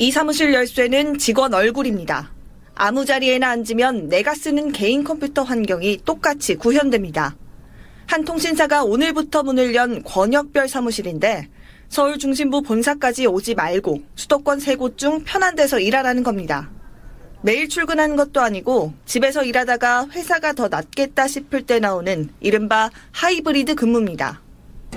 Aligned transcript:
이 0.00 0.10
사무실 0.10 0.54
열쇠는 0.54 1.18
직원 1.18 1.52
얼굴입니다. 1.52 2.30
아무 2.74 3.04
자리에나 3.04 3.50
앉으면 3.50 4.08
내가 4.08 4.34
쓰는 4.34 4.72
개인 4.72 5.04
컴퓨터 5.04 5.42
환경이 5.42 5.98
똑같이 6.06 6.54
구현됩니다. 6.54 7.36
한 8.06 8.24
통신사가 8.24 8.82
오늘부터 8.82 9.42
문을 9.42 9.74
연 9.74 10.02
권역별 10.02 10.68
사무실인데 10.68 11.50
서울 11.90 12.16
중심부 12.16 12.62
본사까지 12.62 13.26
오지 13.26 13.54
말고 13.54 14.00
수도권 14.14 14.60
세 14.60 14.76
곳 14.76 14.96
중 14.96 15.22
편한 15.22 15.54
데서 15.54 15.78
일하라는 15.78 16.22
겁니다. 16.22 16.70
매일 17.42 17.68
출근하는 17.68 18.16
것도 18.16 18.40
아니고 18.40 18.94
집에서 19.04 19.44
일하다가 19.44 20.08
회사가 20.12 20.54
더 20.54 20.68
낫겠다 20.68 21.28
싶을 21.28 21.66
때 21.66 21.78
나오는 21.78 22.30
이른바 22.40 22.88
하이브리드 23.12 23.74
근무입니다. 23.74 24.40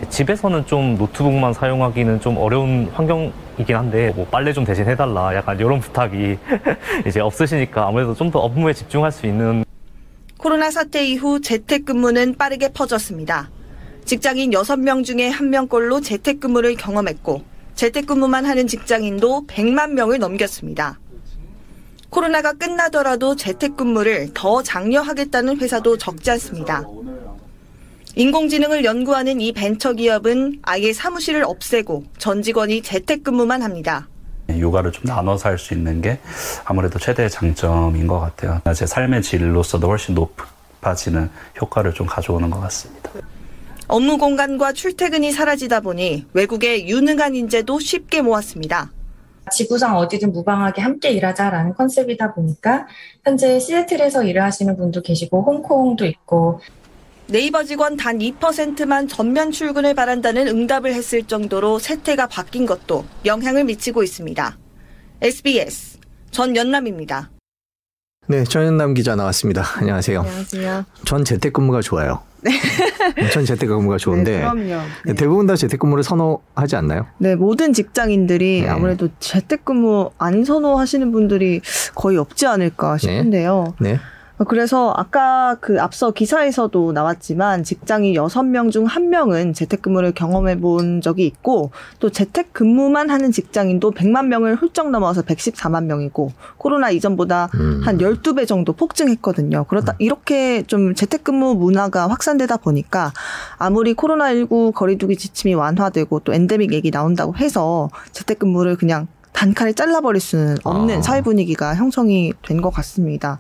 집에서는 0.10 0.66
좀 0.66 0.98
노트북만 0.98 1.54
사용하기는 1.54 2.20
좀 2.20 2.38
어려운 2.38 2.90
환경이긴 2.94 3.76
한데 3.76 4.12
뭐 4.16 4.26
빨래 4.28 4.52
좀 4.52 4.64
대신 4.66 4.86
해달라 4.86 5.34
약간 5.36 5.58
이런 5.60 5.80
부탁이 5.80 6.38
이제 7.08 7.20
없으시니까 7.20 7.88
아무래도 7.88 8.14
좀 8.14 8.32
더 8.32 8.40
업무에 8.40 8.74
집중할 8.74 9.12
수 9.12 9.28
있는 9.28 9.64
코로나 10.38 10.72
사태 10.72 11.06
이후 11.06 11.40
재택근무는 11.40 12.36
빠르게 12.36 12.70
퍼졌습니다. 12.70 13.50
직장인 14.06 14.50
6명 14.52 15.04
중에 15.06 15.30
1명꼴로 15.32 16.04
재택근무를 16.04 16.76
경험했고 16.76 17.44
재택근무만 17.76 18.46
하는 18.46 18.66
직장인도 18.68 19.46
100만 19.48 19.92
명을 19.92 20.18
넘겼습니다. 20.20 21.00
코로나가 22.10 22.54
끝나더라도 22.54 23.36
재택근무를 23.36 24.30
더 24.34 24.62
장려하겠다는 24.64 25.60
회사도 25.60 25.98
적지 25.98 26.32
않습니다. 26.32 26.84
인공지능을 28.16 28.86
연구하는 28.86 29.42
이 29.42 29.52
벤처 29.52 29.94
기업은 29.94 30.60
아예 30.62 30.94
사무실을 30.94 31.44
없애고 31.44 32.04
전 32.20 32.42
직원이 32.44 32.82
재택근무만 32.82 33.64
합니다. 33.64 34.08
육아를 34.50 34.92
좀 34.92 35.06
나눠서 35.06 35.50
할 35.50 35.58
수 35.58 35.74
있는 35.74 36.02
게 36.02 36.20
아무래도 36.66 37.00
최대의 37.00 37.30
장점인 37.30 38.06
것 38.08 38.20
같아요. 38.20 38.62
제 38.76 38.86
삶의 38.86 39.24
질로서도 39.24 39.88
훨씬 39.88 40.14
높아지는 40.14 41.30
효과를 41.60 41.94
좀 41.94 42.06
가져오는 42.06 42.50
것 42.50 42.60
같습니다. 42.62 43.10
업무 43.88 44.18
공간과 44.18 44.74
출퇴근이 44.74 45.32
사라지다 45.32 45.80
보니 45.82 46.28
외국의 46.34 46.88
유능한 46.88 47.36
인재도 47.36 47.80
쉽게 47.80 48.22
모았습니다. 48.22 48.92
지구상 49.52 49.98
어디든 49.98 50.32
무방하게 50.32 50.82
함께 50.82 51.10
일하자라는 51.12 51.74
컨셉이다 51.74 52.34
보니까 52.34 52.86
현재 53.26 53.60
시애틀에서 53.60 54.24
일을 54.24 54.42
하시는 54.44 54.78
분도 54.78 55.02
계시고 55.02 55.42
홍콩도 55.44 56.06
있고 56.06 56.62
네이버 57.34 57.64
직원 57.64 57.98
단 57.98 58.20
2%만 58.20 59.08
전면 59.08 59.50
출근을 59.50 59.96
바란다는 59.96 60.48
응답을 60.48 60.94
했을 60.94 61.24
정도로 61.24 61.80
세태가 61.80 62.28
바뀐 62.28 62.68
것도 62.68 63.06
영향을 63.26 63.64
미치고 63.64 64.04
있습니다. 64.04 64.56
SBS 65.20 65.98
전연남입니다. 66.30 67.32
네, 68.28 68.44
전연남 68.44 68.94
기자 68.94 69.16
나왔습니다. 69.16 69.64
안녕하세요. 69.78 70.20
안녕하세요. 70.20 70.86
전 71.06 71.26
재택근무가 71.26 71.82
좋아요. 71.82 72.22
네. 72.42 72.52
전 73.32 73.46
재택근무가 73.46 73.98
좋은데 73.98 74.32
네, 74.34 74.38
그럼요. 74.38 74.84
네. 75.06 75.16
대부분 75.16 75.48
다 75.48 75.56
재택근무를 75.56 76.04
선호하지 76.04 76.76
않나요? 76.76 77.08
네, 77.18 77.34
모든 77.36 77.74
직장인들이 77.74 78.62
네. 78.62 78.70
아무래도 78.70 79.10
재택근무 79.20 80.12
안 80.20 80.46
선호하시는 80.46 81.12
분들이 81.12 81.62
거의 81.96 82.18
없지 82.20 82.46
않을까 82.46 83.00
싶은데요. 83.00 83.74
네. 83.80 84.00
그래서 84.46 84.94
아까 84.96 85.56
그 85.60 85.82
앞서 85.82 86.12
기사에서도 86.12 86.92
나왔지만 86.92 87.64
직장인 87.64 88.14
6명 88.14 88.72
중 88.72 88.86
1명은 88.88 89.54
재택근무를 89.54 90.14
경험해 90.14 90.60
본 90.60 91.02
적이 91.02 91.26
있고 91.26 91.72
또 92.00 92.10
재택근무만 92.10 93.10
하는 93.10 93.32
직장인도 93.32 93.92
100만 93.92 94.28
명을 94.28 94.56
훌쩍 94.56 94.90
넘어서 94.92 95.22
114만 95.22 95.86
명이고 95.86 96.32
코로나 96.58 96.90
이전보다 96.90 97.50
음. 97.56 97.82
한 97.84 97.98
12배 97.98 98.48
정도 98.48 98.74
폭증했거든요. 98.74 99.66
그렇다 99.66 99.96
이렇게 100.00 100.64
좀 100.64 100.96
재택근무 100.96 101.56
문화가 101.56 102.08
확산되다 102.10 102.58
보니까 102.58 103.12
아무리 103.58 103.94
코로나19 103.94 104.74
거리두기 104.74 105.16
지침이 105.18 105.54
완화되고 105.54 106.20
또 106.22 106.34
엔데믹 106.34 106.74
얘기 106.74 106.92
나온다고 106.92 107.36
해서 107.36 107.90
재택근무를 108.12 108.78
그냥 108.78 109.08
단칼에 109.34 109.74
잘라버릴 109.74 110.22
수는 110.22 110.58
없는 110.64 111.00
아. 111.00 111.02
사회 111.02 111.22
분위기가 111.22 111.76
형성이 111.76 112.34
된 112.44 112.62
것 112.62 112.70
같습니다. 112.70 113.40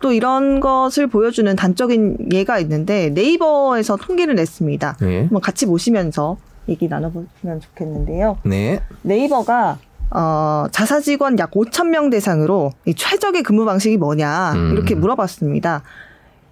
또 0.00 0.12
이런 0.12 0.60
것을 0.60 1.06
보여주는 1.06 1.54
단적인 1.54 2.28
예가 2.32 2.58
있는데 2.60 3.10
네이버에서 3.10 3.96
통계를 3.96 4.34
냈습니다. 4.34 4.96
네. 5.00 5.20
한번 5.20 5.40
같이 5.40 5.66
보시면서 5.66 6.36
얘기 6.68 6.88
나눠보시면 6.88 7.60
좋겠는데요. 7.60 8.38
네. 8.44 8.80
네이버가 9.02 9.78
어, 10.10 10.66
자사 10.70 11.00
직원 11.00 11.38
약 11.38 11.50
5천 11.50 11.88
명 11.88 12.10
대상으로 12.10 12.72
이 12.84 12.94
최적의 12.94 13.42
근무 13.42 13.64
방식이 13.64 13.96
뭐냐 13.96 14.52
음. 14.54 14.72
이렇게 14.72 14.94
물어봤습니다. 14.94 15.82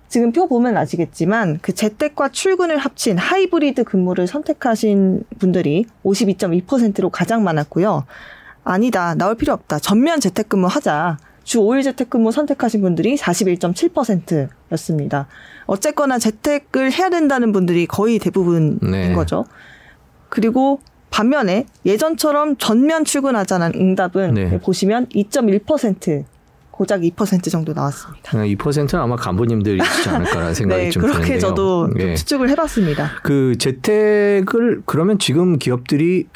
지금 0.09 0.32
표 0.32 0.47
보면 0.47 0.76
아시겠지만 0.76 1.59
그 1.61 1.75
재택과 1.75 2.28
출근을 2.28 2.78
합친 2.78 3.19
하이브리드 3.19 3.84
근무를 3.84 4.26
선택하신 4.26 5.25
분들이 5.38 5.87
52.2%로 6.05 7.11
가장 7.11 7.43
많았고요. 7.43 8.05
아니다, 8.62 9.15
나올 9.16 9.34
필요 9.34 9.53
없다. 9.53 9.78
전면 9.78 10.21
재택근무 10.21 10.66
하자. 10.69 11.19
주 11.44 11.60
5일 11.60 11.84
재택근무 11.84 12.32
선택하신 12.32 12.81
분들이 12.82 13.16
41.7%였습니다. 13.16 15.27
어쨌거나 15.66 16.19
재택을 16.19 16.93
해야 16.93 17.10
된다는 17.10 17.53
분들이 17.53 17.87
거의 17.87 18.19
대부분인 18.19 18.78
네. 18.82 19.12
거죠. 19.12 19.44
그리고 20.28 20.81
반면에 21.10 21.66
예전처럼 21.87 22.56
전면 22.56 23.05
출근하자는 23.05 23.72
응답은 23.77 24.34
네. 24.34 24.59
보시면 24.59 25.06
2.1% 25.09 26.25
고작 26.72 27.03
2% 27.03 27.50
정도 27.53 27.72
나왔습니다. 27.72 28.32
2%는 28.32 29.00
아마 29.00 29.15
간부님들이시지 29.15 30.09
않을까라는 30.09 30.55
생각이 30.55 30.82
네, 30.82 30.91
좀 30.91 31.03
그렇게 31.03 31.19
드는데요. 31.21 31.38
저도 31.41 31.88
좀 31.91 32.00
예. 32.00 32.16
추측을 32.16 32.50
해봤습니다. 32.50 33.12
그 33.22 33.56
재택을 33.59 34.82
그러면 34.84 35.21
지금 35.21 35.56
기업들이 35.56 36.26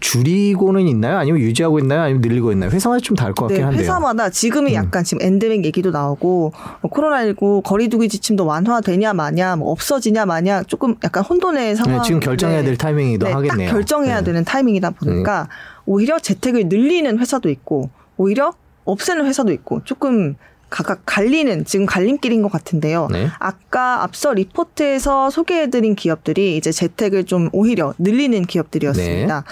줄이고는 0.00 0.86
있나요? 0.88 1.18
아니면 1.18 1.40
유지하고 1.40 1.78
있나요? 1.78 2.02
아니면 2.02 2.22
늘리고 2.22 2.52
있나요? 2.52 2.70
회사마다 2.70 3.00
좀 3.00 3.16
다를 3.16 3.34
것 3.34 3.46
같긴 3.46 3.58
네, 3.58 3.62
한데요. 3.64 3.82
회사마다 3.82 4.30
지금이 4.30 4.72
음. 4.72 4.74
약간 4.74 5.04
지금 5.04 5.24
엔데믹 5.24 5.64
얘기도 5.64 5.90
나오고 5.90 6.52
뭐 6.80 6.90
코로나19 6.90 7.62
거리두기 7.62 8.08
지침도 8.08 8.46
완화되냐 8.46 9.12
마냐 9.12 9.56
뭐 9.56 9.70
없어지냐 9.72 10.26
마냐 10.26 10.62
조금 10.64 10.96
약간 11.04 11.22
혼돈의 11.24 11.76
상황. 11.76 11.98
네, 11.98 12.02
지금 12.04 12.20
결정해야 12.20 12.62
될 12.62 12.76
타이밍이기도 12.76 13.26
네, 13.26 13.32
하겠네요. 13.32 13.68
딱 13.68 13.74
결정해야 13.74 14.18
네. 14.18 14.24
되는 14.24 14.44
타이밍이다 14.44 14.90
보니까 14.90 15.48
오히려 15.86 16.18
재택을 16.18 16.68
늘리는 16.68 17.18
회사도 17.18 17.48
있고 17.50 17.90
오히려 18.16 18.52
없애는 18.84 19.26
회사도 19.26 19.52
있고 19.52 19.82
조금 19.84 20.36
각각 20.70 21.02
갈리는 21.06 21.64
지금 21.64 21.86
갈림길인 21.86 22.42
것 22.42 22.52
같은데요. 22.52 23.08
네. 23.10 23.28
아까 23.38 24.02
앞서 24.02 24.34
리포트에서 24.34 25.30
소개해드린 25.30 25.94
기업들이 25.94 26.56
이제 26.56 26.72
재택을 26.72 27.24
좀 27.24 27.48
오히려 27.52 27.94
늘리는 27.98 28.44
기업들이었습니다. 28.44 29.44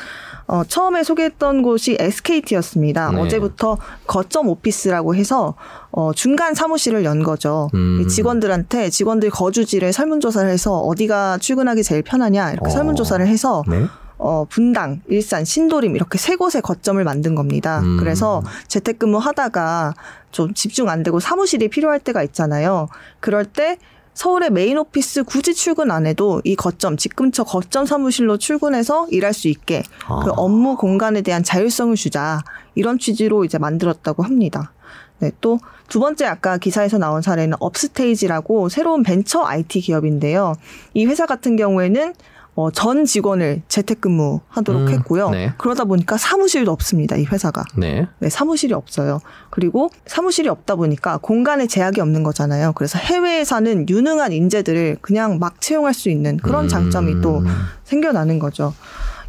어, 0.48 0.62
처음에 0.64 1.02
소개했던 1.02 1.62
곳이 1.62 1.96
SKT였습니다. 1.98 3.10
네. 3.10 3.20
어제부터 3.20 3.78
거점 4.06 4.48
office라고 4.48 5.14
해서 5.14 5.54
어, 5.90 6.12
중간 6.12 6.54
사무실을 6.54 7.04
연 7.04 7.22
거죠. 7.22 7.68
음. 7.74 8.00
이 8.00 8.08
직원들한테 8.08 8.90
직원들 8.90 9.30
거주지를 9.30 9.92
설문조사를 9.92 10.48
해서 10.48 10.78
어디가 10.78 11.38
출근하기 11.38 11.82
제일 11.82 12.02
편하냐 12.02 12.52
이렇게 12.52 12.68
어. 12.68 12.70
설문조사를 12.70 13.26
해서 13.26 13.64
네. 13.68 13.86
어, 14.18 14.46
분당, 14.48 15.02
일산, 15.08 15.44
신도림 15.44 15.94
이렇게 15.94 16.16
세 16.16 16.36
곳에 16.36 16.60
거점을 16.60 17.02
만든 17.02 17.34
겁니다. 17.34 17.80
음. 17.80 17.96
그래서 17.98 18.42
재택근무 18.68 19.18
하다가 19.18 19.94
좀 20.30 20.54
집중 20.54 20.88
안 20.88 21.02
되고 21.02 21.20
사무실이 21.20 21.68
필요할 21.68 22.00
때가 22.00 22.22
있잖아요. 22.22 22.88
그럴 23.20 23.44
때 23.44 23.78
서울의 24.16 24.50
main 24.50 24.78
office 24.78 25.24
굳이 25.24 25.54
출근 25.54 25.90
안 25.90 26.06
해도 26.06 26.40
이 26.44 26.56
거점, 26.56 26.96
집 26.96 27.14
근처 27.14 27.44
거점 27.44 27.86
사무실로 27.86 28.38
출근해서 28.38 29.06
일할 29.10 29.32
수 29.32 29.46
있게 29.48 29.82
아. 30.06 30.22
그 30.24 30.32
업무 30.36 30.76
공간에 30.76 31.22
대한 31.22 31.44
자율성을 31.44 31.94
주자. 31.96 32.40
이런 32.74 32.98
취지로 32.98 33.44
이제 33.44 33.58
만들었다고 33.58 34.22
합니다. 34.22 34.72
네, 35.20 35.30
또 35.40 35.58
두 35.88 36.00
번째 36.00 36.26
아까 36.26 36.58
기사에서 36.58 36.98
나온 36.98 37.22
사례는 37.22 37.56
업스테이지라고 37.60 38.68
새로운 38.68 39.02
벤처 39.02 39.42
IT 39.42 39.80
기업인데요. 39.80 40.54
이 40.94 41.06
회사 41.06 41.26
같은 41.26 41.56
경우에는 41.56 42.14
어, 42.56 42.70
전 42.70 43.04
직원을 43.04 43.62
재택근무하도록 43.68 44.82
음, 44.82 44.88
했고요. 44.88 45.28
네. 45.28 45.52
그러다 45.58 45.84
보니까 45.84 46.16
사무실도 46.16 46.72
없습니다. 46.72 47.14
이 47.16 47.24
회사가. 47.24 47.64
네. 47.76 48.08
네, 48.18 48.30
사무실이 48.30 48.72
없어요. 48.72 49.20
그리고 49.50 49.90
사무실이 50.06 50.48
없다 50.48 50.76
보니까 50.76 51.18
공간에 51.18 51.66
제약이 51.66 52.00
없는 52.00 52.22
거잖아요. 52.22 52.72
그래서 52.72 52.98
해외에 52.98 53.44
사는 53.44 53.86
유능한 53.88 54.32
인재들을 54.32 54.96
그냥 55.02 55.38
막 55.38 55.60
채용할 55.60 55.92
수 55.92 56.08
있는 56.08 56.38
그런 56.38 56.64
음. 56.64 56.68
장점이 56.68 57.20
또 57.20 57.42
생겨나는 57.84 58.38
거죠. 58.38 58.72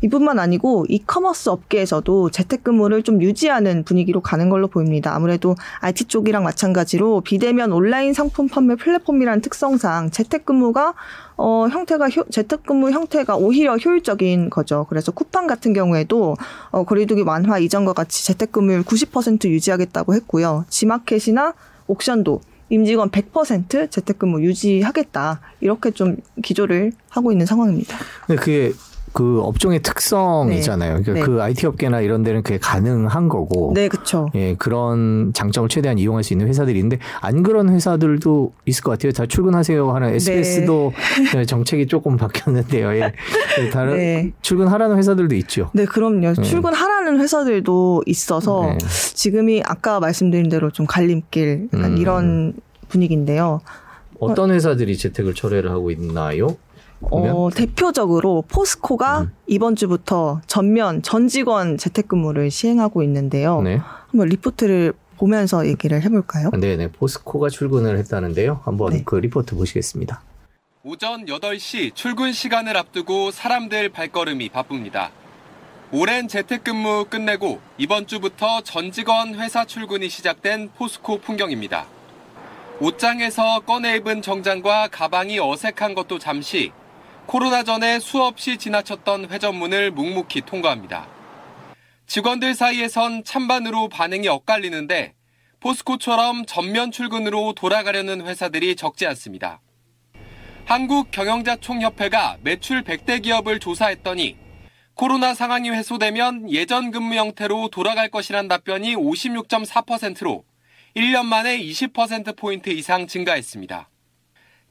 이뿐만 0.01 0.39
아니고 0.39 0.85
이커머스 0.89 1.49
업계에서도 1.49 2.29
재택근무를 2.29 3.03
좀 3.03 3.21
유지하는 3.21 3.83
분위기로 3.83 4.21
가는 4.21 4.49
걸로 4.49 4.67
보입니다. 4.67 5.15
아무래도 5.15 5.55
IT 5.79 6.05
쪽이랑 6.05 6.44
마찬가지로 6.44 7.21
비대면 7.21 7.71
온라인 7.71 8.13
상품 8.13 8.47
판매 8.47 8.75
플랫폼이라는 8.75 9.41
특성상 9.41 10.11
재택근무가 10.11 10.94
어, 11.38 11.67
형태가 11.67 12.09
효, 12.09 12.23
재택근무 12.29 12.91
형태가 12.91 13.38
오히려 13.38 13.77
효율적인 13.77 14.49
거죠. 14.49 14.85
그래서 14.89 15.11
쿠팡 15.11 15.47
같은 15.47 15.73
경우에도 15.73 16.35
어, 16.71 16.83
거리두기 16.83 17.21
완화 17.21 17.59
이전과 17.59 17.93
같이 17.93 18.25
재택근무율 18.25 18.83
90% 18.83 19.45
유지하겠다고 19.45 20.15
했고요. 20.15 20.65
지마켓이나 20.69 21.53
옥션도 21.88 22.41
임직원 22.69 23.09
100% 23.11 23.89
재택근무 23.91 24.41
유지하겠다 24.43 25.39
이렇게 25.61 25.91
좀 25.91 26.17
기조를 26.43 26.91
하고 27.09 27.31
있는 27.31 27.45
상황입니다. 27.45 27.97
근데 28.25 28.39
그게 28.39 28.73
그 29.13 29.42
업종의 29.42 29.81
특성이잖아요. 29.81 30.98
네. 30.98 31.01
그러니까 31.01 31.13
네. 31.13 31.21
그 31.21 31.42
IT 31.42 31.65
업계나 31.65 32.01
이런 32.01 32.24
데는 32.24 32.44
그게 32.44 32.57
가능한 32.57 33.30
거고. 33.30 33.71
네, 33.74 33.88
그렇죠. 33.88 34.27
예, 34.36 34.56
그런 34.56 35.31
장점을 35.33 35.69
최대한 35.69 35.98
이용할 35.98 36.24
수 36.24 36.33
있는 36.33 36.48
회사들이 36.48 36.77
있는데 36.77 37.00
안 37.21 37.44
그런 37.44 37.69
회사들도 37.69 38.54
있을 38.65 38.83
것 38.83 38.92
같아요. 38.92 39.12
다 39.12 39.25
출근하세요 39.25 39.92
하는 39.92 40.13
SBS도 40.13 40.94
정책이 41.48 41.88
조금 41.88 42.18
바뀌었는데요. 42.18 42.94
예. 42.95 43.13
예, 43.59 43.69
다른 43.69 43.98
네. 43.98 44.31
출근하라는 44.42 44.98
회사들도 44.98 45.36
있죠. 45.36 45.69
네, 45.74 45.86
그럼요. 45.86 46.33
출근하라는 46.33 47.19
회사들도 47.19 48.03
있어서 48.06 48.75
네. 48.77 48.77
지금이 49.13 49.63
아까 49.65 50.00
말씀드린 50.00 50.50
대로 50.50 50.69
좀 50.69 50.86
갈림길 50.86 51.69
약간 51.74 51.94
음. 51.94 51.98
이런 51.98 52.53
분위기인데요. 52.89 53.62
어떤 54.19 54.51
회사들이 54.51 54.98
재택을 54.98 55.33
철회를 55.33 55.71
하고 55.71 55.92
있나요? 55.92 56.57
보면? 56.99 57.35
어, 57.35 57.49
대표적으로 57.49 58.44
포스코가 58.47 59.21
음. 59.21 59.31
이번 59.45 59.75
주부터 59.75 60.41
전면 60.47 61.01
전 61.01 61.27
직원 61.27 61.77
재택근무를 61.77 62.51
시행하고 62.51 63.03
있는데요. 63.03 63.61
네. 63.61 63.79
한번 64.07 64.29
리포트를 64.29 64.94
보면서 65.17 65.67
얘기를 65.67 66.01
해볼까요? 66.03 66.51
네, 66.59 66.75
네. 66.75 66.91
포스코가 66.91 67.49
출근을 67.49 67.97
했다는데요. 67.97 68.61
한번 68.63 68.94
네. 68.94 69.03
그 69.05 69.15
리포트 69.15 69.55
보시겠습니다. 69.55 70.21
오전 70.83 71.25
8시 71.25 71.95
출근 71.95 72.31
시간을 72.31 72.77
앞두고 72.77 73.31
사람들 73.31 73.89
발걸음이 73.89 74.50
바쁩니다. 74.50 75.11
오랜 75.91 76.27
재택근무 76.27 77.05
끝내고 77.09 77.59
이번 77.77 78.07
주부터 78.07 78.61
전 78.61 78.91
직원 78.91 79.35
회사 79.35 79.65
출근이 79.65 80.09
시작된 80.09 80.69
포스코 80.77 81.19
풍경입니다. 81.19 81.85
옷장에서 82.79 83.61
꺼내 83.61 83.95
입은 83.95 84.21
정장과 84.21 84.89
가방이 84.89 85.39
어색한 85.39 85.95
것도 85.95 86.19
잠시 86.19 86.71
코로나 87.27 87.62
전에 87.63 88.00
수없이 88.00 88.57
지나쳤던 88.57 89.29
회전문을 89.29 89.91
묵묵히 89.91 90.44
통과합니다. 90.45 91.09
직원들 92.06 92.56
사이에선 92.56 93.25
찬반으로 93.25 93.89
반응이 93.89 94.29
엇갈리는데 94.29 95.13
포스코처럼 95.59 96.45
전면 96.45 96.89
출근으로 96.89 97.51
돌아가려는 97.51 98.25
회사들이 98.25 98.77
적지 98.77 99.06
않습니다. 99.07 99.59
한국경영자총협회가 100.68 102.38
매출 102.44 102.83
100대 102.85 103.21
기업을 103.21 103.59
조사했더니 103.59 104.38
코로나 104.94 105.33
상황이 105.33 105.69
해소되면 105.69 106.50
예전 106.50 106.91
근무 106.91 107.15
형태로 107.15 107.68
돌아갈 107.68 108.09
것이란 108.09 108.47
답변이 108.47 108.95
56.4%로 108.95 110.45
1년 110.95 111.25
만에 111.25 111.59
20%포인트 111.59 112.69
이상 112.69 113.06
증가했습니다. 113.06 113.89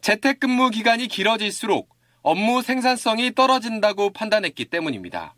재택근무 0.00 0.70
기간이 0.70 1.06
길어질수록 1.08 1.95
업무 2.26 2.60
생산성이 2.60 3.32
떨어진다고 3.36 4.10
판단했기 4.10 4.64
때문입니다. 4.64 5.34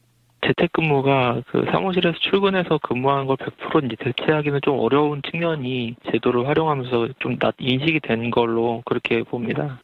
재택근무가 0.47 1.43
그 1.51 1.67
사무실에서 1.71 2.17
출근해서 2.31 2.79
근무하는 2.83 3.27
걸 3.27 3.37
100% 3.37 3.93
이제 3.93 3.97
대체하기는 4.03 4.61
좀 4.65 4.79
어려운 4.79 5.21
측면이 5.31 5.97
제도를 6.11 6.49
활용하면서 6.49 7.09
좀낮 7.19 7.57
인식이 7.59 8.01
된 8.01 8.31
걸로 8.31 8.81
그렇게 8.87 9.23
봅니다. 9.23 9.83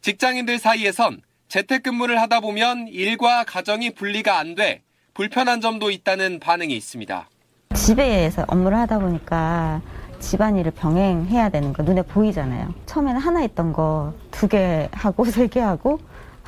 직장인들 0.00 0.56
사이에선 0.58 1.20
재택근무를 1.48 2.18
하다 2.22 2.40
보면 2.40 2.88
일과 2.88 3.44
가정이 3.44 3.90
분리가 3.90 4.38
안 4.38 4.54
돼 4.54 4.80
불편한 5.12 5.60
점도 5.60 5.90
있다는 5.90 6.40
반응이 6.40 6.74
있습니다. 6.74 7.28
집에서 7.74 8.46
업무를 8.48 8.78
하다 8.78 9.00
보니까 9.00 9.82
집안일을 10.20 10.70
병행해야 10.70 11.50
되는 11.50 11.74
거 11.74 11.82
눈에 11.82 12.00
보이잖아요. 12.02 12.72
처음에는 12.86 13.20
하나 13.20 13.42
있던 13.44 13.74
거 13.74 14.14
두 14.30 14.48
개 14.48 14.88
하고 14.92 15.24
세 15.28 15.46
개 15.48 15.60
하고 15.60 15.98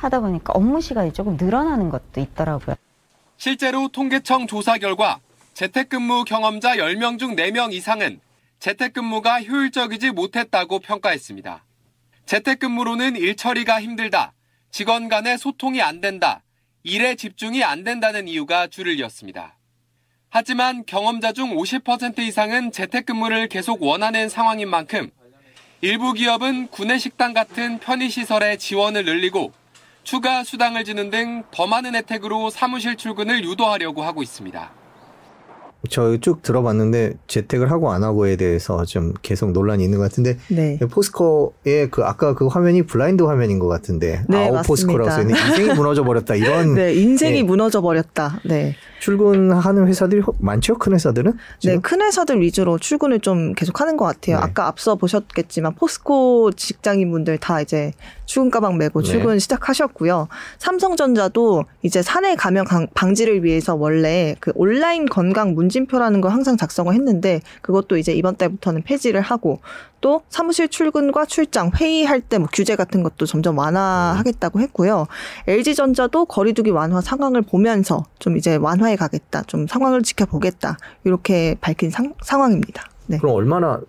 하다 0.03 0.19
보니까 0.19 0.53
업무 0.53 0.81
시간이 0.81 1.13
조금 1.13 1.37
늘어나는 1.37 1.89
것도 1.89 2.19
있더라고요. 2.19 2.75
실제로 3.37 3.87
통계청 3.87 4.47
조사 4.47 4.77
결과 4.77 5.19
재택근무 5.53 6.25
경험자 6.25 6.75
10명 6.77 7.19
중 7.19 7.35
4명 7.35 7.73
이상은 7.73 8.19
재택근무가 8.59 9.41
효율적이지 9.41 10.11
못했다고 10.11 10.79
평가했습니다. 10.79 11.63
재택근무로는 12.25 13.17
일 13.17 13.35
처리가 13.35 13.81
힘들다, 13.81 14.33
직원 14.71 15.09
간의 15.09 15.37
소통이 15.37 15.81
안 15.81 15.99
된다, 15.99 16.41
일에 16.83 17.15
집중이 17.15 17.63
안 17.63 17.83
된다는 17.83 18.27
이유가 18.27 18.67
줄을 18.67 18.97
이었습니다. 18.99 19.57
하지만 20.29 20.83
경험자 20.85 21.33
중 21.33 21.55
50% 21.55 22.19
이상은 22.19 22.71
재택근무를 22.71 23.47
계속 23.49 23.83
원하는 23.83 24.29
상황인 24.29 24.69
만큼 24.69 25.11
일부 25.81 26.13
기업은 26.13 26.67
구내식당 26.67 27.33
같은 27.33 27.77
편의시설의 27.79 28.57
지원을 28.57 29.05
늘리고 29.05 29.51
추가 30.03 30.43
수당을 30.43 30.83
주는 30.83 31.09
등 31.09 31.43
더 31.51 31.65
많은 31.65 31.95
혜택으로 31.95 32.49
사무실 32.49 32.95
출근을 32.97 33.43
유도하려고 33.43 34.03
하고 34.03 34.21
있습니다. 34.21 34.82
저 35.89 36.17
쭉 36.21 36.41
들어봤는데 36.41 37.13
재택을 37.27 37.69
하고 37.69 37.91
안 37.91 38.03
하고에 38.03 38.37
대해서 38.37 38.85
좀 38.85 39.13
계속 39.21 39.51
논란이 39.51 39.83
있는 39.83 39.97
것 39.97 40.05
같은데 40.05 40.37
네. 40.49 40.79
포스코의 40.79 41.89
그 41.91 42.03
아까 42.05 42.33
그 42.35 42.47
화면이 42.47 42.83
블라인드 42.83 43.23
화면인 43.23 43.59
것 43.59 43.67
같은데 43.67 44.23
네, 44.29 44.47
아웃 44.47 44.63
포스코라고 44.65 45.11
써 45.11 45.21
있는 45.21 45.35
인생이 45.35 45.73
무너져 45.73 46.03
버렸다 46.05 46.35
이런 46.35 46.73
네, 46.75 46.93
인생이 46.93 47.39
예. 47.39 47.43
무너져 47.43 47.81
버렸다. 47.81 48.39
네. 48.45 48.75
출근하는 49.01 49.85
회사들이 49.87 50.21
허- 50.21 50.31
많죠 50.39 50.77
큰 50.77 50.93
회사들은 50.93 51.31
네, 51.33 51.37
지금? 51.59 51.81
큰 51.81 52.01
회사들 52.01 52.39
위주로 52.39 52.77
출근을 52.77 53.19
좀 53.19 53.51
계속 53.53 53.81
하는 53.81 53.97
것 53.97 54.05
같아요. 54.05 54.37
네. 54.37 54.41
아까 54.41 54.67
앞서 54.67 54.95
보셨겠지만 54.95 55.75
포스코 55.75 56.51
직장인분들 56.53 57.37
다 57.39 57.59
이제 57.59 57.91
출근 58.25 58.49
가방 58.49 58.77
메고 58.77 59.01
네. 59.01 59.11
출근 59.11 59.39
시작하셨고요. 59.39 60.29
삼성전자도 60.59 61.65
이제 61.81 62.01
사내 62.01 62.35
감염 62.35 62.63
강- 62.65 62.87
방지를 62.93 63.43
위해서 63.43 63.75
원래 63.75 64.35
그 64.39 64.53
온라인 64.55 65.05
건강 65.07 65.53
문 65.53 65.67
진표라는 65.73 66.21
걸 66.21 66.31
항상 66.31 66.55
작성을 66.55 66.93
했는데 66.93 67.41
그것도 67.61 67.97
이제 67.97 68.13
이번 68.13 68.37
달부터는 68.37 68.83
폐지를 68.83 69.19
하고 69.21 69.59
또 70.01 70.21
사무실 70.29 70.67
출근과 70.69 71.25
출장 71.25 71.71
회의할 71.75 72.21
때 72.21 72.37
뭐 72.37 72.47
규제 72.53 72.75
같은 72.75 73.03
것도 73.03 73.25
점점 73.25 73.57
완화하겠다고 73.57 74.59
했고요. 74.61 75.07
LG전자도 75.47 76.25
거리두기 76.25 76.69
완화 76.71 77.01
상황을 77.01 77.41
보면서 77.41 78.03
좀 78.19 78.37
이제 78.37 78.55
완화해 78.55 78.95
가겠다. 78.95 79.43
좀 79.47 79.65
상황을 79.67 80.03
지켜보겠다. 80.03 80.77
이렇게 81.05 81.55
밝힌 81.61 81.89
상, 81.89 82.13
상황입니다. 82.21 82.83
네. 83.07 83.17
그럼 83.17 83.35
얼마나 83.35 83.79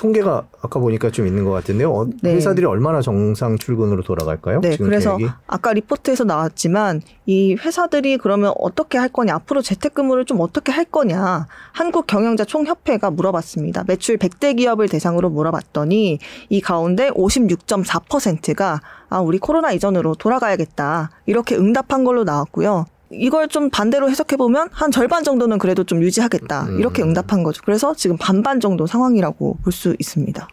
통계가 0.00 0.46
아까 0.62 0.80
보니까 0.80 1.10
좀 1.10 1.26
있는 1.26 1.44
것 1.44 1.50
같은데요. 1.50 1.92
어, 1.92 2.08
네. 2.22 2.34
회사들이 2.34 2.64
얼마나 2.64 3.02
정상 3.02 3.58
출근으로 3.58 4.02
돌아갈까요? 4.02 4.60
네, 4.62 4.70
지금 4.70 4.86
그래서 4.86 5.18
계획이? 5.18 5.30
아까 5.46 5.74
리포트에서 5.74 6.24
나왔지만 6.24 7.02
이 7.26 7.54
회사들이 7.54 8.16
그러면 8.16 8.54
어떻게 8.58 8.96
할 8.96 9.10
거냐, 9.10 9.34
앞으로 9.34 9.60
재택근무를 9.60 10.24
좀 10.24 10.40
어떻게 10.40 10.72
할 10.72 10.86
거냐, 10.86 11.46
한국 11.72 12.06
경영자 12.06 12.46
총협회가 12.46 13.10
물어봤습니다. 13.10 13.84
매출 13.86 14.16
100대 14.16 14.56
기업을 14.56 14.88
대상으로 14.88 15.28
물어봤더니 15.28 16.18
이 16.48 16.60
가운데 16.62 17.10
56.4%가 17.10 18.80
아, 19.10 19.20
우리 19.20 19.38
코로나 19.38 19.70
이전으로 19.72 20.14
돌아가야겠다. 20.14 21.10
이렇게 21.26 21.56
응답한 21.56 22.04
걸로 22.04 22.24
나왔고요. 22.24 22.86
이걸 23.10 23.48
좀 23.48 23.70
반대로 23.70 24.08
해석해 24.08 24.36
보면 24.36 24.68
한 24.72 24.90
절반 24.90 25.24
정도는 25.24 25.58
그래도 25.58 25.84
좀 25.84 26.02
유지하겠다. 26.02 26.68
이렇게 26.78 27.02
음. 27.02 27.08
응답한 27.08 27.42
거죠. 27.42 27.62
그래서 27.64 27.94
지금 27.94 28.16
반반 28.16 28.60
정도 28.60 28.86
상황이라고 28.86 29.58
볼 29.62 29.72
수 29.72 29.94
있습니다. 29.98 30.46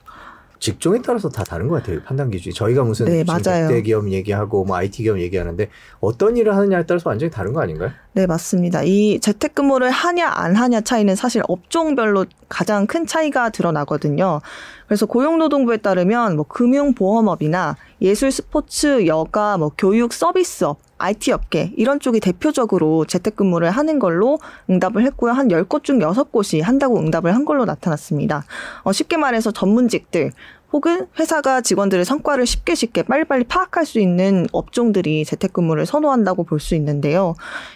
직종에 0.59 0.99
따라서 1.05 1.29
다 1.29 1.43
다른 1.43 1.67
것 1.67 1.75
같아요. 1.75 2.01
판단 2.03 2.31
기준이. 2.31 2.51
저희가 2.53 2.83
무슨 2.83 3.05
네, 3.05 3.23
맞아요. 3.23 3.67
대 3.67 3.81
기업 3.83 4.09
얘기하고 4.11 4.63
뭐 4.65 4.75
IT 4.77 5.03
기업 5.03 5.19
얘기하는데 5.19 5.69
어떤 5.99 6.35
일을 6.35 6.55
하느냐에 6.55 6.83
따라서 6.87 7.09
완전히 7.11 7.31
다른 7.31 7.53
거 7.53 7.61
아닌가요? 7.61 7.91
네, 8.13 8.25
맞습니다. 8.25 8.81
이 8.83 9.19
재택근무를 9.19 9.91
하냐 9.91 10.27
안 10.33 10.55
하냐 10.55 10.81
차이는 10.81 11.15
사실 11.15 11.43
업종별로 11.47 12.25
가장 12.49 12.87
큰 12.87 13.05
차이가 13.05 13.49
드러나거든요. 13.51 14.41
그래서 14.87 15.05
고용노동부에 15.05 15.77
따르면 15.77 16.35
뭐 16.37 16.45
금융보험업이나 16.47 17.75
예술, 18.01 18.31
스포츠, 18.31 19.07
여가, 19.07 19.57
뭐 19.57 19.71
교육, 19.77 20.13
서비스업, 20.13 20.77
IT 20.99 21.31
업계 21.31 21.71
이런 21.77 21.99
쪽이 21.99 22.19
대표적으로 22.19 23.05
재택근무를 23.05 23.69
하는 23.69 23.99
걸로 23.99 24.39
응답을 24.69 25.03
했고요. 25.05 25.31
한 25.31 25.47
10곳 25.47 25.83
중 25.83 25.99
6곳이 25.99 26.61
한다고 26.61 26.99
응답을 26.99 27.33
한 27.33 27.45
걸로 27.45 27.65
나타났습니다. 27.65 28.45
어, 28.83 28.91
쉽게 28.91 29.17
말해서 29.17 29.51
전문직들, 29.51 30.31
혹은 30.73 31.07
회사가 31.17 31.61
직원들의 31.61 32.03
성과를 32.03 32.45
쉽게 32.45 32.75
쉽게 32.75 33.03
빨리빨리 33.03 33.45
파악할 33.45 33.85
수 33.85 33.99
있는 33.99 34.47
업종들이 34.51 35.23
재택근무를 35.23 35.85
선호한다고 35.85 36.43
볼 36.43 36.59
수 36.59 36.75
있는데요. 36.75 37.35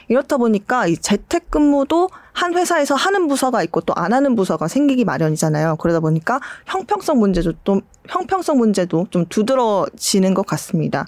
이렇다 0.10 0.38
보니까 0.38 0.88
이 0.88 0.98
재택근무도 0.98 2.10
한 2.34 2.54
회사에서 2.56 2.96
하는 2.96 3.28
부서가 3.28 3.64
있고 3.64 3.82
또 3.82 3.94
안 3.96 4.12
하는 4.14 4.36
부서가 4.36 4.68
생기기 4.68 5.06
마련이잖아요. 5.06 5.78
그러다 5.78 6.00
보니까 6.00 6.40
형평성 6.66 7.20
문제도 7.20 7.54
좀 7.64 7.82
형평성 8.10 8.58
문제도 8.58 9.06
좀 9.10 9.26
두드러지는 9.28 10.34
것 10.34 10.46
같습니다. 10.48 11.06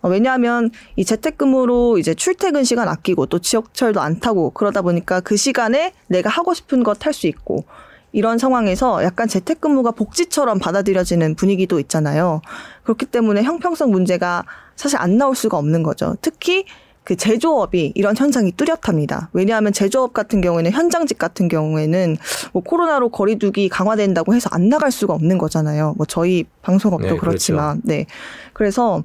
어, 0.00 0.08
왜냐하면 0.08 0.70
이 0.96 1.04
재택근무로 1.04 1.98
이제 1.98 2.14
출퇴근 2.14 2.62
시간 2.64 2.88
아끼고 2.88 3.26
또 3.26 3.40
지역철도 3.40 4.00
안 4.00 4.20
타고 4.20 4.50
그러다 4.50 4.80
보니까 4.82 5.20
그 5.20 5.36
시간에 5.36 5.92
내가 6.06 6.30
하고 6.30 6.54
싶은 6.54 6.84
것 6.84 7.04
할 7.04 7.12
수 7.12 7.26
있고 7.26 7.64
이런 8.12 8.38
상황에서 8.38 9.02
약간 9.04 9.28
재택근무가 9.28 9.90
복지처럼 9.92 10.58
받아들여지는 10.58 11.34
분위기도 11.34 11.78
있잖아요. 11.80 12.40
그렇기 12.84 13.06
때문에 13.06 13.42
형평성 13.42 13.90
문제가 13.90 14.44
사실 14.76 14.98
안 14.98 15.18
나올 15.18 15.34
수가 15.34 15.56
없는 15.58 15.82
거죠. 15.82 16.16
특히 16.22 16.64
그 17.08 17.16
제조업이 17.16 17.92
이런 17.94 18.14
현상이 18.14 18.52
뚜렷합니다. 18.52 19.30
왜냐하면 19.32 19.72
제조업 19.72 20.12
같은 20.12 20.42
경우에는 20.42 20.70
현장직 20.70 21.16
같은 21.16 21.48
경우에는 21.48 22.18
뭐 22.52 22.62
코로나로 22.62 23.08
거리두기 23.08 23.70
강화된다고 23.70 24.34
해서 24.34 24.50
안 24.52 24.68
나갈 24.68 24.92
수가 24.92 25.14
없는 25.14 25.38
거잖아요. 25.38 25.94
뭐 25.96 26.04
저희 26.04 26.44
방송업도 26.60 27.08
네, 27.08 27.16
그렇지만, 27.16 27.80
네. 27.82 28.04
그래서 28.52 29.02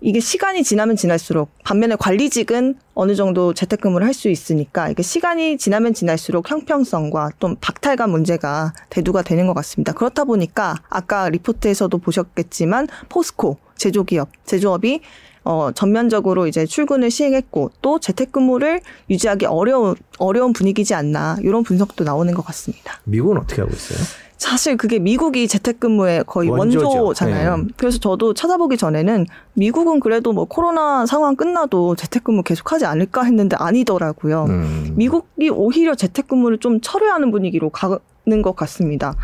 이게 0.00 0.20
시간이 0.20 0.62
지나면 0.62 0.96
지날수록 0.96 1.50
반면에 1.64 1.96
관리직은 1.96 2.76
어느 2.94 3.14
정도 3.14 3.52
재택근무를 3.52 4.06
할 4.06 4.14
수 4.18 4.28
있으니까 4.28 4.88
이게 4.88 5.02
시간이 5.02 5.58
지나면 5.58 5.94
지날수록 5.94 6.50
형평성과 6.50 7.30
또 7.38 7.54
박탈감 7.60 8.10
문제가 8.10 8.72
대두가 8.90 9.22
되는 9.22 9.46
것 9.46 9.54
같습니다. 9.54 9.92
그렇다 9.92 10.24
보니까 10.24 10.74
아까 10.88 11.28
리포트에서도 11.28 11.96
보셨겠지만 11.98 12.88
포스코 13.08 13.58
제조기업 13.76 14.30
제조업이 14.44 15.00
어, 15.44 15.70
전면적으로 15.72 16.46
이제 16.48 16.66
출근을 16.66 17.10
시행했고 17.12 17.70
또 17.80 18.00
재택근무를 18.00 18.80
유지하기 19.08 19.46
어려운 19.46 19.94
어려운 20.18 20.52
분위기지 20.52 20.94
않나 20.94 21.38
이런 21.42 21.62
분석도 21.62 22.02
나오는 22.04 22.34
것 22.34 22.44
같습니다. 22.46 23.00
미국은 23.04 23.38
어떻게 23.38 23.62
하고 23.62 23.72
있어요? 23.72 23.98
사실 24.38 24.76
그게 24.76 25.00
미국이 25.00 25.48
재택근무의 25.48 26.24
거의 26.26 26.48
원조죠. 26.48 26.86
원조잖아요. 26.88 27.56
네. 27.56 27.64
그래서 27.76 27.98
저도 27.98 28.34
찾아보기 28.34 28.76
전에는 28.76 29.26
미국은 29.54 29.98
그래도 29.98 30.32
뭐 30.32 30.44
코로나 30.44 31.04
상황 31.06 31.34
끝나도 31.34 31.96
재택근무 31.96 32.44
계속하지 32.44 32.86
않을까 32.86 33.24
했는데 33.24 33.56
아니더라고요. 33.58 34.44
음. 34.44 34.94
미국이 34.96 35.50
오히려 35.50 35.96
재택근무를 35.96 36.58
좀 36.58 36.80
철회하는 36.80 37.32
분위기로 37.32 37.70
가는 37.70 38.42
것 38.42 38.54
같습니다. 38.54 39.14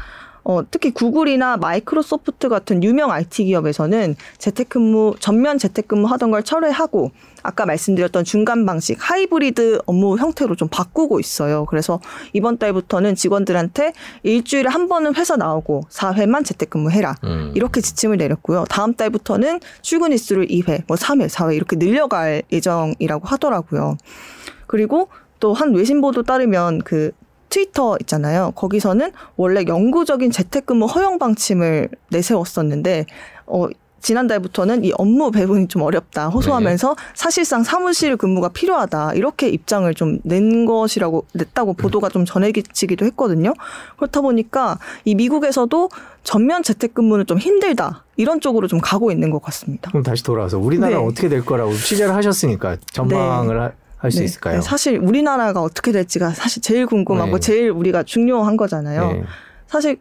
어, 0.45 0.61
특히 0.71 0.91
구글이나 0.93 1.57
마이크로소프트 1.57 2.49
같은 2.49 2.83
유명 2.83 3.11
IT 3.11 3.45
기업에서는 3.45 4.15
재택근무, 4.39 5.15
전면 5.19 5.59
재택근무 5.59 6.07
하던 6.09 6.31
걸 6.31 6.43
철회하고 6.43 7.11
아까 7.43 7.67
말씀드렸던 7.67 8.25
중간 8.25 8.67
방식, 8.67 8.99
하이브리드 9.01 9.81
업무 9.87 10.17
형태로 10.17 10.55
좀 10.57 10.69
바꾸고 10.69 11.19
있어요. 11.21 11.65
그래서 11.67 12.01
이번 12.33 12.59
달부터는 12.59 13.15
직원들한테 13.15 13.93
일주일에 14.23 14.69
한 14.69 14.89
번은 14.89 15.15
회사 15.15 15.37
나오고 15.37 15.85
4회만 15.91 16.45
재택근무 16.45 16.91
해라. 16.91 17.17
음. 17.25 17.53
이렇게 17.55 17.81
지침을 17.81 18.19
내렸고요. 18.19 18.65
다음 18.69 18.95
달부터는 18.95 19.61
출근 19.83 20.13
일수를 20.13 20.47
2회, 20.49 20.85
뭐 20.87 20.97
3회, 20.97 21.29
4회 21.29 21.57
이렇게 21.57 21.77
늘려갈 21.77 22.43
예정이라고 22.53 23.27
하더라고요. 23.27 23.97
그리고 24.67 25.09
또한 25.41 25.75
외신 25.75 26.01
보도 26.01 26.23
따르면 26.23 26.79
그 26.79 27.13
트위터 27.55 27.97
있잖아요. 28.01 28.51
거기서는 28.57 29.13
원래 29.37 29.65
영구적인 29.67 30.33
재택근무 30.33 30.87
허용 30.87 31.19
방침을 31.21 31.89
내세웠었는데 32.11 33.07
어 33.47 33.69
지난달부터는 34.01 34.85
이 34.85 34.93
업무 34.99 35.31
배분이 35.31 35.69
좀 35.69 35.81
어렵다 35.81 36.29
호소하면서 36.29 36.95
사실상 37.15 37.63
사무실 37.63 38.19
근무가 38.19 38.49
필요하다 38.49 39.15
이렇게 39.15 39.49
입장을 39.49 39.93
좀 39.95 40.19
낸 40.25 40.67
것이라고 40.67 41.27
냈다고 41.33 41.75
보도가 41.75 42.09
좀 42.09 42.25
전해지기도 42.25 43.07
했거든요. 43.07 43.55
그렇다 43.97 44.21
보니까 44.21 44.79
이 45.05 45.15
미국에서도 45.15 45.89
전면 46.25 46.63
재택근무는 46.63 47.27
좀 47.27 47.39
힘들다 47.39 48.05
이런 48.17 48.41
쪽으로 48.41 48.67
좀 48.67 48.81
가고 48.81 49.13
있는 49.13 49.31
것 49.31 49.41
같습니다. 49.43 49.91
그럼 49.91 50.03
다시 50.03 50.25
돌아와서 50.25 50.59
우리나라 50.59 50.99
네. 50.99 51.05
어떻게 51.05 51.29
될 51.29 51.45
거라고 51.45 51.73
취재를 51.73 52.15
하셨으니까 52.15 52.77
전망을 52.93 53.73
할수 54.05 54.19
네. 54.19 54.25
있을까요? 54.27 54.57
네, 54.57 54.61
사실 54.61 54.99
우리나라가 54.99 55.63
어떻게 55.63 55.91
될지가 55.93 56.31
사실 56.31 56.63
제일 56.63 56.87
궁금하고 56.87 57.33
네. 57.33 57.41
제일 57.41 57.71
우리가 57.71 58.03
중요한 58.03 58.57
거잖아요. 58.57 59.13
네. 59.13 59.23
사실 59.67 59.99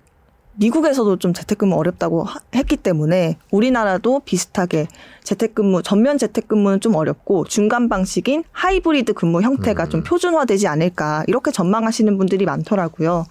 미국에서도 0.56 1.18
좀 1.18 1.34
재택근무 1.34 1.76
어렵다고 1.76 2.24
하- 2.24 2.40
했기 2.54 2.78
때문에 2.78 3.38
우리나라도 3.50 4.20
비슷하게 4.20 4.88
재택근무 5.24 5.82
전면 5.82 6.20
재택근무는 6.20 6.80
좀 6.80 6.94
어렵고 6.94 7.46
중간 7.46 7.90
방식인 7.90 8.44
하이브리드 8.52 9.14
근무 9.14 9.42
형태가 9.42 9.86
음. 9.86 9.90
좀 9.90 10.04
표준화되지 10.04 10.68
않을까 10.68 11.24
이렇게 11.28 11.50
전망하시는 11.50 12.16
분들이 12.20 12.46
많더라고요. 12.46 13.26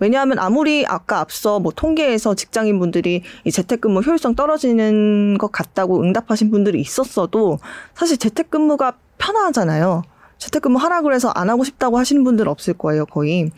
왜냐하면 0.00 0.38
아무리 0.38 0.84
아까 0.86 1.20
앞서 1.20 1.60
뭐 1.60 1.72
통계에서 1.74 2.34
직장인 2.34 2.78
분들이 2.78 3.22
이 3.44 3.50
재택근무 3.50 4.00
효율성 4.00 4.34
떨어지는 4.34 5.38
것 5.38 5.50
같다고 5.50 6.02
응답하신 6.02 6.50
분들이 6.50 6.80
있었어도 6.80 7.58
사실 7.94 8.18
재택근무가 8.18 8.92
편하잖아요. 9.16 10.02
재택근무 10.38 10.78
하라 10.78 11.02
그래서 11.02 11.30
안 11.30 11.50
하고 11.50 11.64
싶다고 11.64 11.98
하시는 11.98 12.22
분들 12.24 12.48
없을 12.48 12.74
거예요, 12.74 13.06
거의. 13.06 13.50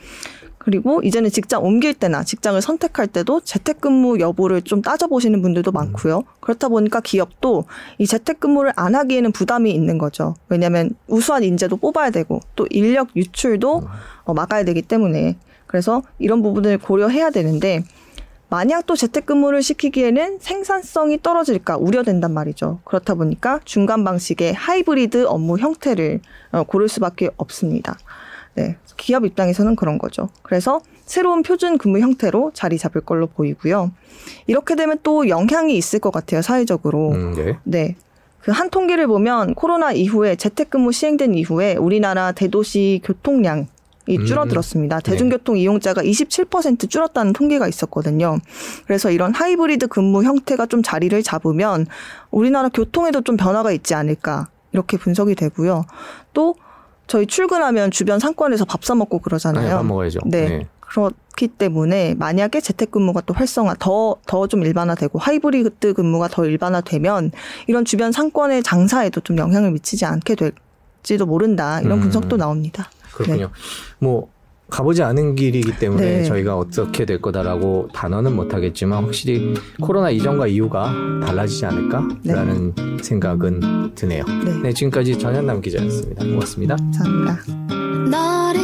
그리고 0.59 1.01
이제는 1.03 1.31
직장 1.31 1.65
옮길 1.65 1.95
때나 1.95 2.25
직장을 2.25 2.61
선택할 2.61 3.07
때도 3.07 3.41
재택근무 3.41 4.19
여부를 4.21 4.61
좀 4.63 4.83
따져보시는 4.83 5.41
분들도 5.41 5.73
많고요. 5.73 6.25
그렇다 6.41 6.69
보니까 6.69 7.01
기업도 7.01 7.65
이 7.97 8.07
재택근무를 8.07 8.73
안 8.77 8.95
하기에는 8.95 9.33
부담이 9.33 9.71
있는 9.71 9.97
거죠. 9.97 10.35
왜냐하면 10.51 10.91
우수한 11.07 11.43
인재도 11.43 11.79
뽑아야 11.79 12.11
되고 12.11 12.41
또 12.55 12.67
인력 12.69 13.09
유출도 13.17 13.89
어, 14.25 14.35
막아야 14.35 14.65
되기 14.65 14.83
때문에 14.83 15.39
그래서 15.67 16.03
이런 16.19 16.43
부분을 16.43 16.77
고려해야 16.79 17.31
되는데 17.31 17.85
만약 18.51 18.87
또 18.87 18.97
재택근무를 18.97 19.63
시키기에는 19.63 20.39
생산성이 20.41 21.21
떨어질까 21.23 21.77
우려된단 21.77 22.33
말이죠. 22.33 22.81
그렇다 22.85 23.15
보니까 23.15 23.61
중간 23.65 24.05
방식의 24.05 24.55
하이브리드 24.55 25.27
업무 25.27 25.59
형태를 25.59 26.21
어, 26.53 26.63
고를 26.63 26.89
수밖에 26.89 27.31
없습니다. 27.37 27.99
네, 28.55 28.77
기업 28.97 29.25
입장에서는 29.27 29.77
그런 29.77 29.99
거죠. 29.99 30.31
그래서 30.43 30.81
새로운 31.05 31.43
표준 31.43 31.79
근무 31.79 32.01
형태로 32.01 32.53
자리 32.55 32.79
잡을 32.79 33.03
걸로 33.03 33.27
보이고요. 33.27 33.93
이렇게 34.47 34.75
되면 34.77 34.99
또 35.03 35.29
영향이 35.29 35.77
있을 35.77 36.01
것 36.01 36.11
같아요, 36.11 36.43
사회적으로. 36.43 37.11
음, 37.13 37.35
네. 37.35 37.59
네. 37.65 37.97
그 38.41 38.53
한 38.53 38.71
통계를 38.71 39.07
보면 39.07 39.55
코로나 39.55 39.93
이후에 39.93 40.37
재택근무 40.37 40.93
시행된 40.93 41.35
이후에 41.35 41.77
우리나라 41.77 42.33
대도시 42.33 43.03
교통량 43.05 43.67
이 44.09 44.19
음. 44.19 44.25
줄어들었습니다. 44.25 45.01
대중교통 45.01 45.57
이용자가 45.59 46.03
27% 46.03 46.89
줄었다는 46.91 47.33
통계가 47.35 47.69
있었거든요. 47.69 48.39
그래서 48.87 49.11
이런 49.11 49.35
하이브리드 49.35 49.89
근무 49.89 50.25
형태가 50.25 50.67
좀 50.67 50.83
자리를 50.83 51.23
잡으면 51.23 51.87
우리나라 52.31 52.69
교통에도 52.69 53.21
좀 53.21 53.37
변화가 53.37 53.71
있지 53.73 53.95
않을까 53.95 54.49
이렇게 54.73 54.97
분석이 54.97 55.35
되고요. 55.35 55.85
또 56.33 56.55
저희 57.07 57.27
출근하면 57.27 57.91
주변 57.91 58.19
상권에서 58.19 58.65
밥 58.65 58.83
사 58.83 58.95
먹고 58.95 59.19
그러잖아요. 59.21 59.69
네, 59.69 59.75
밥 59.75 59.85
먹어야죠. 59.87 60.21
네. 60.27 60.67
그렇기 60.81 61.49
때문에 61.49 62.15
만약에 62.15 62.61
재택근무가 62.63 63.21
또 63.23 63.35
활성화 63.35 63.75
더 63.79 64.17
더 64.27 64.47
좀 64.47 64.63
일반화되고 64.63 65.19
하이브리드 65.19 65.93
근무가 65.95 66.29
더 66.29 66.47
일반화되면 66.47 67.33
이런 67.67 67.85
주변 67.85 68.11
상권의 68.13 68.63
장사에도 68.63 69.21
좀 69.21 69.37
영향을 69.37 69.71
미치지 69.73 70.07
않게 70.07 70.35
될지도 70.37 71.27
모른다 71.27 71.81
이런 71.83 71.99
음. 71.99 72.03
분석도 72.03 72.37
나옵니다. 72.39 72.91
그렇군요. 73.19 73.47
네. 73.47 73.53
뭐 73.99 74.29
가보지 74.71 75.03
않은 75.03 75.35
길이기 75.35 75.79
때문에 75.79 76.19
네. 76.19 76.25
저희가 76.25 76.57
어떻게 76.57 77.05
될 77.07 77.21
거다라고 77.21 77.89
단언은 77.95 78.37
못하겠지만 78.37 79.05
확실히 79.05 79.55
코로나 79.81 80.11
이전과 80.11 80.47
이후가 80.47 80.93
달라지지 81.25 81.65
않을까라는 81.67 82.75
네. 82.75 83.03
생각은 83.03 83.95
드네요. 83.95 84.25
네. 84.45 84.59
네 84.63 84.73
지금까지 84.73 85.19
전현남 85.19 85.61
기자였습니다. 85.63 86.25
고맙습니다. 86.25 86.77
감사합니다. 86.77 87.39
너를 88.11 88.61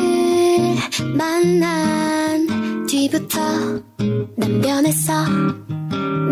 만난 1.16 2.86
뒤부터 2.86 3.40
난 4.36 4.60
변했어 4.60 5.12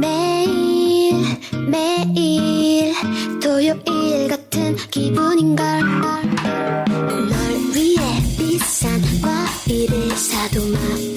매일 0.00 1.14
매일 1.70 2.92
토요일 3.42 4.28
같은 4.28 4.76
기분인걸 4.90 6.11
tomar. 10.52 11.11